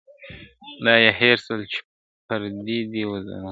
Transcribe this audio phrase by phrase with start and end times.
[0.85, 1.79] دا یې هېر سول چي
[2.27, 3.49] پردي دي وزرونه..